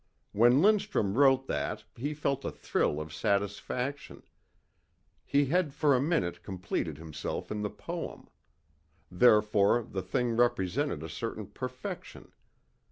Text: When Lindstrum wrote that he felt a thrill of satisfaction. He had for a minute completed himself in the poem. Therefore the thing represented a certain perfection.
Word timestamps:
When 0.31 0.63
Lindstrum 0.63 1.13
wrote 1.13 1.45
that 1.45 1.83
he 1.95 2.15
felt 2.15 2.43
a 2.43 2.49
thrill 2.49 2.99
of 2.99 3.13
satisfaction. 3.13 4.23
He 5.27 5.45
had 5.45 5.75
for 5.75 5.95
a 5.95 6.01
minute 6.01 6.41
completed 6.41 6.97
himself 6.97 7.51
in 7.51 7.61
the 7.61 7.69
poem. 7.69 8.27
Therefore 9.11 9.83
the 9.83 10.01
thing 10.01 10.31
represented 10.35 11.03
a 11.03 11.07
certain 11.07 11.45
perfection. 11.45 12.31